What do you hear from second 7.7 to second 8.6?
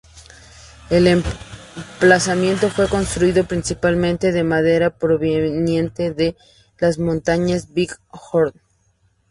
Big Horn.